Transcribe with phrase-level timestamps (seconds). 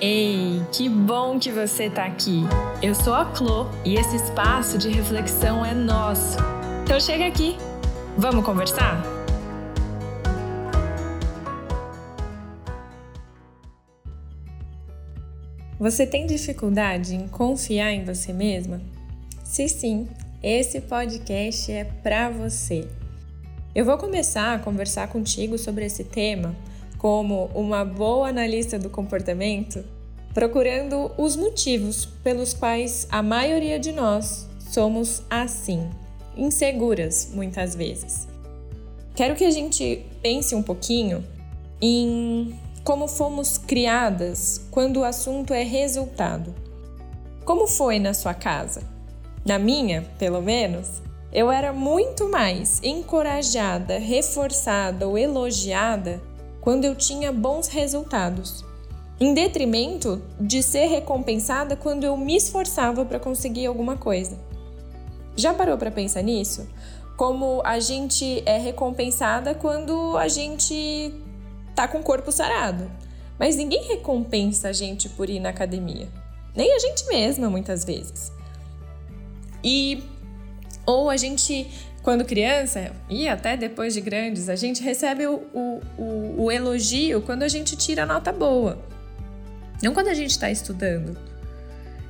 [0.00, 2.42] Ei, que bom que você está aqui!
[2.80, 6.38] Eu sou a Clo e esse espaço de reflexão é nosso.
[6.84, 7.56] Então chega aqui,
[8.16, 9.02] vamos conversar?
[15.80, 18.80] Você tem dificuldade em confiar em você mesma?
[19.42, 20.06] Se sim,
[20.40, 22.86] esse podcast é para você.
[23.74, 26.54] Eu vou começar a conversar contigo sobre esse tema
[26.98, 29.84] como uma boa analista do comportamento,
[30.34, 35.88] procurando os motivos pelos quais a maioria de nós somos assim,
[36.36, 38.28] inseguras muitas vezes.
[39.14, 41.24] Quero que a gente pense um pouquinho
[41.80, 46.54] em como fomos criadas quando o assunto é resultado.
[47.44, 48.82] Como foi na sua casa?
[49.44, 56.20] Na minha, pelo menos, eu era muito mais encorajada, reforçada ou elogiada
[56.68, 58.62] quando eu tinha bons resultados,
[59.18, 64.38] em detrimento de ser recompensada quando eu me esforçava para conseguir alguma coisa.
[65.34, 66.68] Já parou para pensar nisso?
[67.16, 71.10] Como a gente é recompensada quando a gente
[71.74, 72.90] tá com o corpo sarado.
[73.38, 76.06] Mas ninguém recompensa a gente por ir na academia.
[76.54, 78.30] Nem a gente mesma, muitas vezes.
[79.64, 80.04] E
[80.84, 81.66] ou a gente
[82.08, 87.20] quando criança e até depois de grandes, a gente recebe o, o, o, o elogio
[87.20, 88.78] quando a gente tira nota boa,
[89.82, 91.18] não quando a gente está estudando.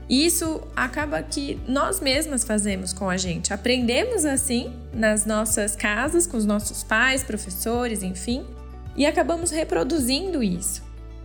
[0.08, 3.52] E isso acaba que nós mesmas fazemos com a gente.
[3.52, 8.46] Aprendemos assim nas nossas casas, com os nossos pais, professores, enfim,
[8.94, 10.80] e acabamos reproduzindo isso.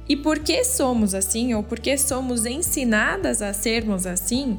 [0.10, 4.58] E porque somos assim, ou porque somos ensinadas a sermos assim,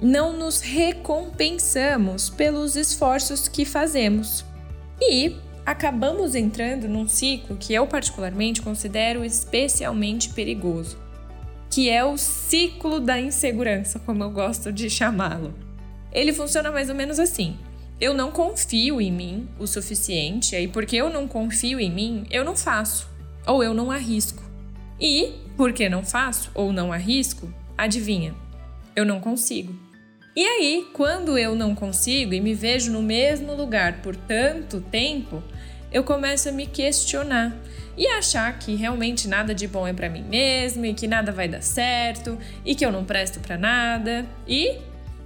[0.00, 4.44] não nos recompensamos pelos esforços que fazemos.
[5.00, 10.98] E acabamos entrando num ciclo que eu, particularmente, considero especialmente perigoso,
[11.68, 15.52] que é o ciclo da insegurança, como eu gosto de chamá-lo.
[16.12, 17.56] Ele funciona mais ou menos assim.
[18.00, 22.44] Eu não confio em mim o suficiente, aí porque eu não confio em mim, eu
[22.44, 23.08] não faço,
[23.44, 24.42] ou eu não arrisco.
[25.00, 28.34] E, porque não faço ou não arrisco, adivinha,
[28.94, 29.87] eu não consigo.
[30.38, 35.42] E aí, quando eu não consigo e me vejo no mesmo lugar por tanto tempo,
[35.90, 37.56] eu começo a me questionar
[37.96, 41.48] e achar que realmente nada de bom é para mim mesmo e que nada vai
[41.48, 44.78] dar certo e que eu não presto para nada e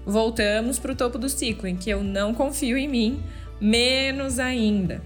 [0.07, 3.23] voltamos para o topo do ciclo em que eu não confio em mim,
[3.61, 5.03] menos ainda.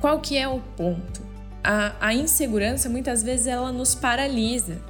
[0.00, 1.20] Qual que é o ponto?
[1.64, 4.80] A, a insegurança muitas vezes ela nos paralisa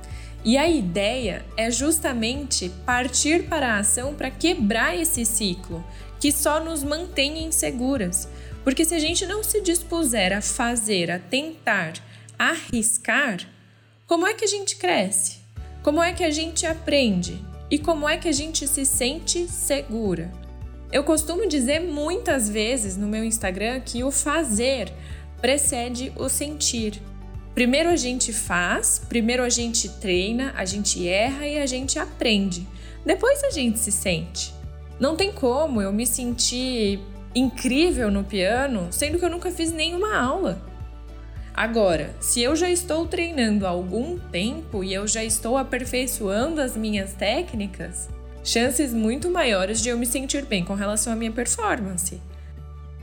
[0.45, 5.84] e a ideia é justamente partir para a ação para quebrar esse ciclo,
[6.19, 8.28] que só nos mantém inseguras.
[8.65, 11.95] Porque se a gente não se dispuser a fazer, a tentar,
[12.39, 13.47] a arriscar,
[14.06, 15.39] como é que a gente cresce?
[15.83, 17.43] Como é que a gente aprende?
[17.71, 20.33] E como é que a gente se sente segura?
[20.93, 24.93] Eu costumo dizer muitas vezes no meu Instagram que o fazer
[25.41, 27.01] precede o sentir.
[27.55, 32.66] Primeiro a gente faz, primeiro a gente treina, a gente erra e a gente aprende.
[33.05, 34.55] Depois a gente se sente.
[34.99, 37.00] Não tem como eu me sentir
[37.34, 40.62] incrível no piano sendo que eu nunca fiz nenhuma aula.
[41.55, 46.77] Agora, se eu já estou treinando há algum tempo e eu já estou aperfeiçoando as
[46.77, 48.09] minhas técnicas,
[48.44, 52.21] chances muito maiores de eu me sentir bem com relação à minha performance.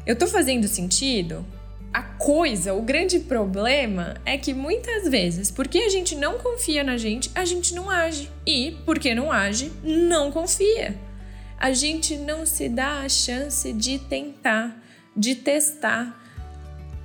[0.05, 1.45] Eu estou fazendo sentido?
[1.93, 6.97] A coisa, o grande problema é que muitas vezes, porque a gente não confia na
[6.97, 8.29] gente, a gente não age.
[8.45, 10.95] E porque não age, não confia.
[11.57, 14.77] A gente não se dá a chance de tentar,
[15.15, 16.23] de testar,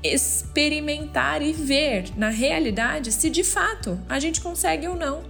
[0.03, 5.23] experimentar e ver na realidade se de fato a gente consegue ou não.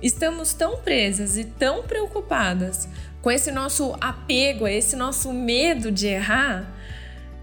[0.00, 2.88] Estamos tão presas e tão preocupadas
[3.20, 6.70] com esse nosso apego, esse nosso medo de errar,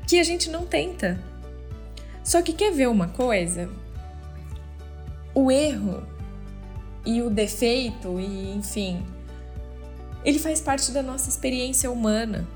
[0.08, 1.31] que a gente não tenta.
[2.24, 3.70] Só que quer ver uma coisa?
[5.34, 6.04] O erro
[7.06, 9.04] e o defeito e enfim,
[10.24, 12.48] ele faz parte da nossa experiência humana,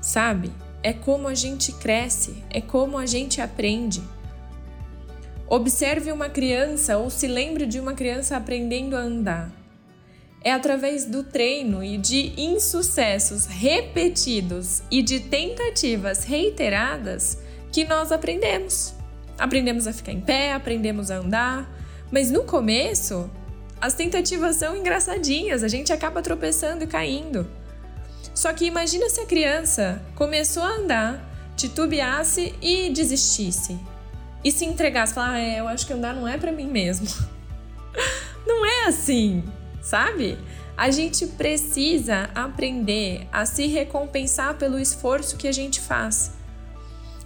[0.00, 0.50] sabe?
[0.82, 4.02] É como a gente cresce, é como a gente aprende.
[5.46, 9.52] Observe uma criança ou se lembre de uma criança aprendendo a andar.
[10.42, 17.38] É através do treino e de insucessos repetidos e de tentativas reiteradas
[17.74, 18.94] que nós aprendemos.
[19.36, 21.68] Aprendemos a ficar em pé, aprendemos a andar,
[22.08, 23.28] mas no começo
[23.80, 27.50] as tentativas são engraçadinhas, a gente acaba tropeçando e caindo.
[28.32, 33.76] Só que imagina se a criança começou a andar, titubeasse e desistisse.
[34.44, 37.08] E se entregasse, falar, ah, é, eu acho que andar não é para mim mesmo.
[38.46, 39.42] Não é assim,
[39.80, 40.36] sabe?
[40.76, 46.30] A gente precisa aprender a se recompensar pelo esforço que a gente faz.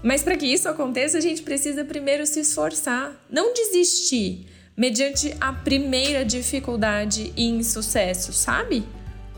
[0.03, 4.47] Mas para que isso aconteça, a gente precisa primeiro se esforçar, não desistir
[4.77, 8.85] mediante a primeira dificuldade e insucesso, sabe?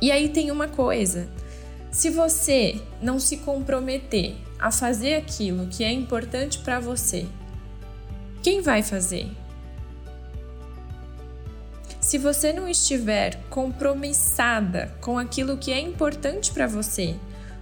[0.00, 1.28] E aí tem uma coisa:
[1.90, 7.26] se você não se comprometer a fazer aquilo que é importante para você,
[8.42, 9.26] quem vai fazer?
[12.00, 17.14] Se você não estiver compromissada com aquilo que é importante para você,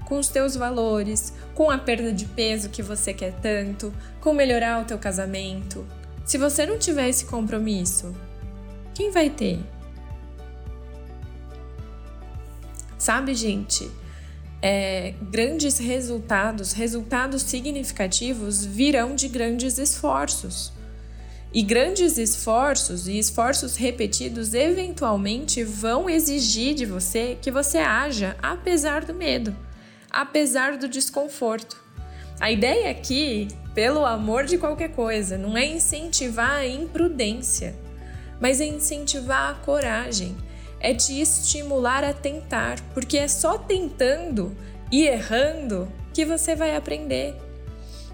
[0.09, 4.81] com os teus valores, com a perda de peso que você quer tanto, com melhorar
[4.81, 5.87] o teu casamento.
[6.25, 8.17] Se você não tiver esse compromisso,
[8.95, 9.61] quem vai ter?
[12.97, 13.91] Sabe, gente?
[14.63, 20.73] É, grandes resultados, resultados significativos virão de grandes esforços.
[21.53, 29.05] E grandes esforços e esforços repetidos eventualmente vão exigir de você que você haja apesar
[29.05, 29.55] do medo
[30.19, 31.81] apesar do desconforto.
[32.41, 37.77] A ideia aqui, pelo amor de qualquer coisa, não é incentivar a imprudência,
[38.41, 40.37] mas é incentivar a coragem,
[40.81, 44.57] é te estimular a tentar, porque é só tentando
[44.91, 47.37] e errando que você vai aprender.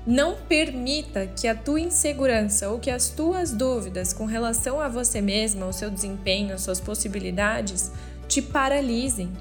[0.06, 5.22] Não permita que a tua insegurança ou que as tuas dúvidas com relação a você
[5.22, 7.90] mesma, ao seu desempenho, às suas possibilidades,
[8.28, 9.32] te paralisem,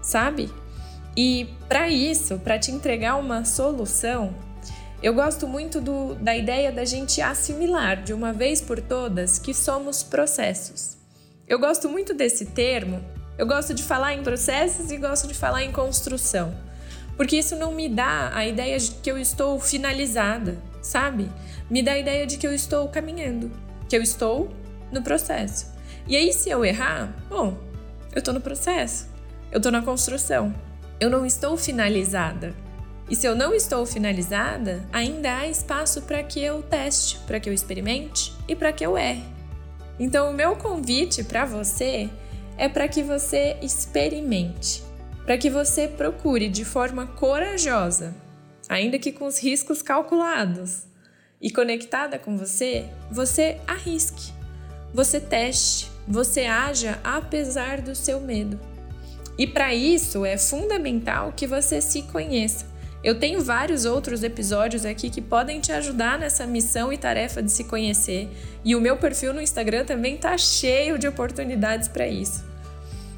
[0.00, 0.48] sabe?
[1.16, 4.34] E para isso, para te entregar uma solução,
[5.02, 9.54] eu gosto muito do, da ideia da gente assimilar de uma vez por todas que
[9.54, 10.96] somos processos.
[11.48, 13.02] Eu gosto muito desse termo,
[13.38, 16.54] eu gosto de falar em processos e gosto de falar em construção,
[17.16, 21.30] porque isso não me dá a ideia de que eu estou finalizada, sabe?
[21.70, 23.50] Me dá a ideia de que eu estou caminhando,
[23.88, 24.50] que eu estou
[24.92, 25.74] no processo.
[26.06, 27.56] E aí, se eu errar, bom,
[28.12, 29.08] eu estou no processo,
[29.50, 30.54] eu estou na construção
[30.98, 32.54] eu não estou finalizada.
[33.08, 37.48] E se eu não estou finalizada, ainda há espaço para que eu teste, para que
[37.48, 39.24] eu experimente e para que eu erre.
[39.98, 42.10] Então, o meu convite para você
[42.58, 44.82] é para que você experimente,
[45.24, 48.14] para que você procure de forma corajosa,
[48.68, 50.86] ainda que com os riscos calculados,
[51.40, 54.32] e conectada com você, você arrisque,
[54.92, 58.58] você teste, você haja apesar do seu medo.
[59.38, 62.66] E para isso é fundamental que você se conheça.
[63.04, 67.52] Eu tenho vários outros episódios aqui que podem te ajudar nessa missão e tarefa de
[67.52, 68.28] se conhecer,
[68.64, 72.44] e o meu perfil no Instagram também tá cheio de oportunidades para isso.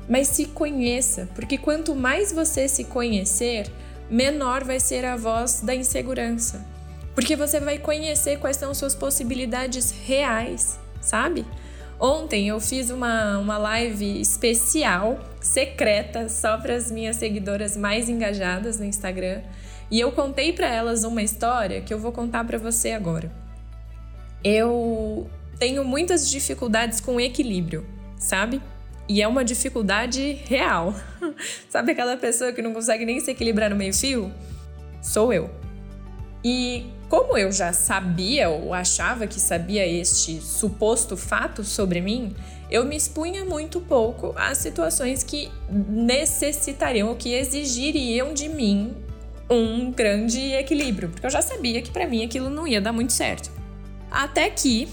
[0.09, 3.71] Mas se conheça, porque quanto mais você se conhecer,
[4.11, 6.67] menor vai ser a voz da insegurança.
[7.15, 11.47] Porque você vai conhecer quais são suas possibilidades reais, sabe?
[12.01, 15.19] Ontem eu fiz uma, uma live especial,
[15.49, 19.41] secreta, só para as minhas seguidoras mais engajadas no Instagram.
[19.91, 23.33] E eu contei para elas uma história que eu vou contar para você agora.
[24.45, 25.29] Eu
[25.59, 27.87] tenho muitas dificuldades com equilíbrio,
[28.17, 28.61] sabe?
[29.09, 30.95] E é uma dificuldade real.
[31.71, 34.31] sabe aquela pessoa que não consegue nem se equilibrar no meio-fio?
[35.01, 35.51] Sou eu.
[36.45, 42.35] E como eu já sabia ou achava que sabia este suposto fato sobre mim,
[42.71, 48.95] eu me expunha muito pouco às situações que necessitariam ou que exigiriam de mim
[49.51, 53.15] um grande equilíbrio, porque eu já sabia que para mim aquilo não ia dar muito
[53.15, 53.51] certo.
[54.11, 54.87] Até que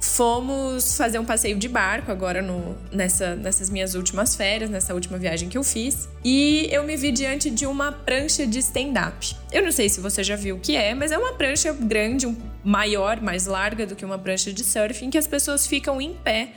[0.00, 5.18] fomos fazer um passeio de barco agora no, nessa, nessas minhas últimas férias, nessa última
[5.18, 9.36] viagem que eu fiz, e eu me vi diante de uma prancha de stand-up.
[9.52, 12.26] Eu não sei se você já viu o que é, mas é uma prancha grande,
[12.26, 16.00] um, maior, mais larga do que uma prancha de surf, em que as pessoas ficam
[16.00, 16.54] em pé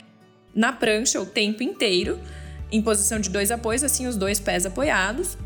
[0.56, 2.20] na prancha o tempo inteiro,
[2.72, 5.38] em posição de dois apoios, assim, os dois pés apoiados,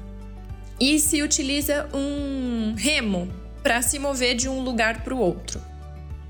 [0.80, 3.28] e se utiliza um remo
[3.64, 5.60] para se mover de um lugar para o outro.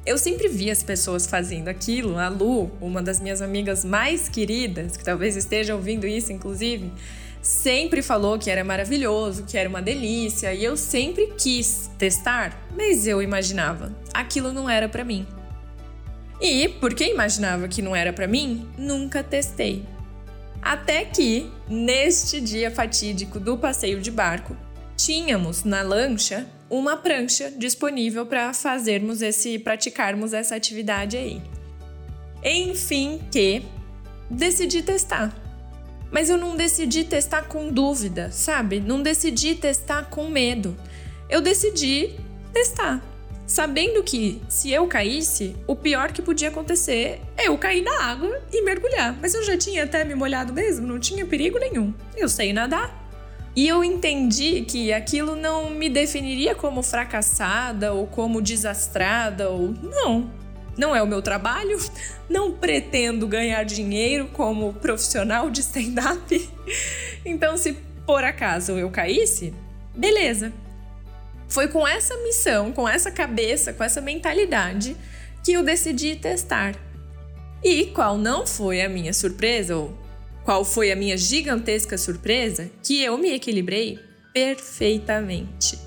[0.07, 2.17] Eu sempre vi as pessoas fazendo aquilo.
[2.17, 6.93] A Lu, uma das minhas amigas mais queridas, que talvez esteja ouvindo isso, inclusive,
[7.41, 13.05] sempre falou que era maravilhoso, que era uma delícia, e eu sempre quis testar, mas
[13.05, 15.27] eu imaginava, aquilo não era para mim.
[16.39, 19.83] E porque imaginava que não era para mim, nunca testei.
[20.61, 24.55] Até que, neste dia fatídico do passeio de barco,
[24.95, 31.41] tínhamos na lancha uma prancha disponível para fazermos esse, praticarmos essa atividade aí.
[32.43, 33.63] Enfim, que
[34.29, 35.33] decidi testar.
[36.11, 38.79] Mas eu não decidi testar com dúvida, sabe?
[38.79, 40.75] Não decidi testar com medo.
[41.29, 42.15] Eu decidi
[42.53, 43.01] testar.
[43.45, 48.41] sabendo que se eu caísse, o pior que podia acontecer é eu cair na água
[48.51, 49.17] e mergulhar.
[49.21, 51.93] Mas eu já tinha até me molhado mesmo, não tinha perigo nenhum.
[52.15, 53.06] Eu sei nadar.
[53.57, 60.29] E eu entendi que aquilo não me definiria como fracassada ou como desastrada ou não.
[60.77, 61.79] Não é o meu trabalho,
[62.29, 66.49] não pretendo ganhar dinheiro como profissional de stand-up.
[67.25, 67.73] Então, se
[68.05, 69.53] por acaso eu caísse,
[69.93, 70.53] beleza.
[71.49, 74.95] Foi com essa missão, com essa cabeça, com essa mentalidade
[75.43, 76.73] que eu decidi testar.
[77.61, 79.97] E qual não foi a minha surpresa, ou
[80.47, 83.99] qual foi a minha gigantesca surpresa, que eu me equilibrei
[84.33, 85.77] perfeitamente.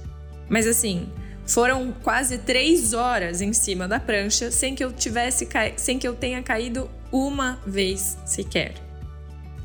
[0.50, 1.08] Mas assim,
[1.46, 5.48] foram quase três horas em cima da prancha sem que eu tivesse
[5.78, 8.74] sem que eu tenha caído uma vez sequer.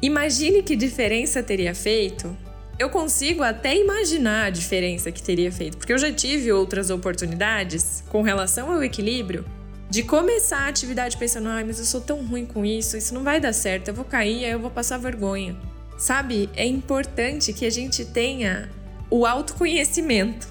[0.02, 2.34] Imagine que diferença teria feito.
[2.80, 8.02] Eu consigo até imaginar a diferença que teria feito, porque eu já tive outras oportunidades
[8.08, 9.44] com relação ao equilíbrio
[9.90, 13.24] de começar a atividade pensando, ai, mas eu sou tão ruim com isso, isso não
[13.24, 15.56] vai dar certo, eu vou cair, aí eu vou passar vergonha.
[15.98, 16.50] Sabe?
[16.56, 18.70] É importante que a gente tenha
[19.10, 20.48] o autoconhecimento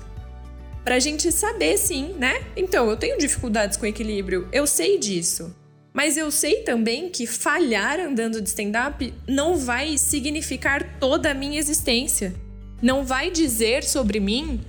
[0.84, 2.42] para a gente saber sim, né?
[2.56, 5.54] Então, eu tenho dificuldades com equilíbrio, eu sei disso.
[5.92, 11.58] Mas eu sei também que falhar andando de stand-up não vai significar toda a minha
[11.58, 12.34] existência.
[12.82, 14.60] Não vai dizer sobre mim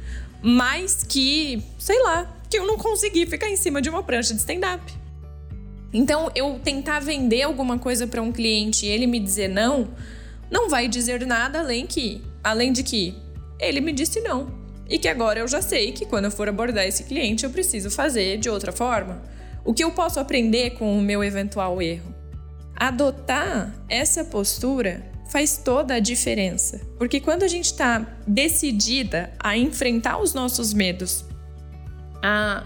[0.41, 4.39] mais que, sei lá, que eu não consegui ficar em cima de uma prancha de
[4.39, 4.81] stand-up.
[5.91, 9.89] Então, eu tentar vender alguma coisa para um cliente e ele me dizer não,
[10.49, 13.13] não vai dizer nada além que, além de que
[13.59, 14.53] ele me disse não
[14.89, 17.89] e que agora eu já sei que quando eu for abordar esse cliente eu preciso
[17.91, 19.21] fazer de outra forma.
[19.65, 22.15] O que eu posso aprender com o meu eventual erro?
[22.73, 30.21] Adotar essa postura faz toda a diferença, porque quando a gente está decidida a enfrentar
[30.21, 31.25] os nossos medos,
[32.25, 32.63] a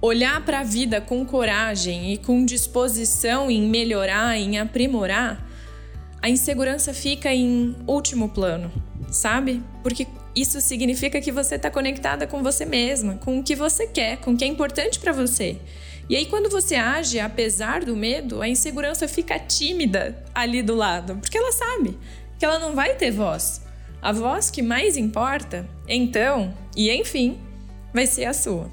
[0.00, 5.46] olhar para a vida com coragem e com disposição em melhorar, em aprimorar,
[6.22, 8.72] a insegurança fica em último plano,
[9.10, 9.62] sabe?
[9.82, 14.16] Porque isso significa que você está conectada com você mesma, com o que você quer,
[14.18, 15.58] com o que é importante para você.
[16.08, 21.16] E aí, quando você age apesar do medo, a insegurança fica tímida ali do lado,
[21.16, 21.98] porque ela sabe
[22.38, 23.62] que ela não vai ter voz.
[24.02, 27.38] A voz que mais importa, então e enfim,
[27.92, 28.70] vai ser a sua.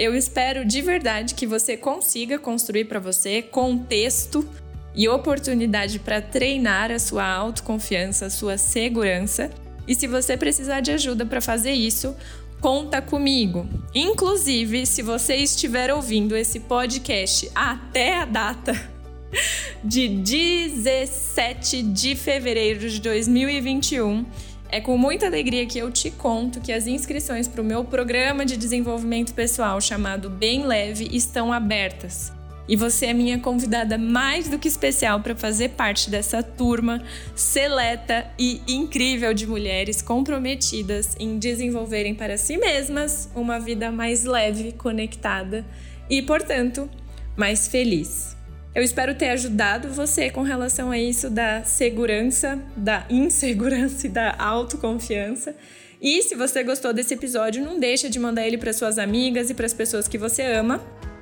[0.00, 4.48] Eu espero de verdade que você consiga construir para você contexto
[4.94, 9.50] e oportunidade para treinar a sua autoconfiança, a sua segurança
[9.86, 12.16] e se você precisar de ajuda para fazer isso,
[12.62, 13.68] conta comigo.
[13.94, 18.72] Inclusive, se você estiver ouvindo esse podcast até a data
[19.84, 24.24] de 17 de fevereiro de 2021,
[24.72, 28.44] é com muita alegria que eu te conto que as inscrições para o meu programa
[28.44, 32.32] de desenvolvimento pessoal chamado Bem Leve estão abertas.
[32.68, 37.02] E você é minha convidada mais do que especial para fazer parte dessa turma
[37.34, 44.70] seleta e incrível de mulheres comprometidas em desenvolverem para si mesmas uma vida mais leve,
[44.72, 45.66] conectada
[46.08, 46.88] e, portanto,
[47.36, 48.39] mais feliz.
[48.74, 54.34] Eu espero ter ajudado você com relação a isso da segurança, da insegurança e da
[54.38, 55.54] autoconfiança.
[56.00, 59.54] E se você gostou desse episódio, não deixa de mandar ele para suas amigas e
[59.54, 60.80] para as pessoas que você ama.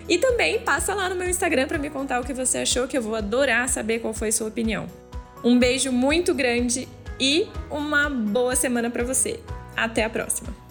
[0.09, 2.97] E também passa lá no meu Instagram para me contar o que você achou, que
[2.97, 4.87] eu vou adorar saber qual foi sua opinião.
[5.43, 6.87] Um beijo muito grande
[7.19, 9.41] e uma boa semana para você.
[9.77, 10.68] Até a próxima.